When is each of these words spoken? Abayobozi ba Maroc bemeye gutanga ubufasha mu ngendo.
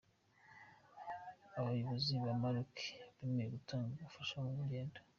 Abayobozi 1.57 2.13
ba 2.23 2.31
Maroc 2.41 2.75
bemeye 3.17 3.49
gutanga 3.55 3.89
ubufasha 3.97 4.35
mu 4.45 4.53
ngendo. 4.65 4.99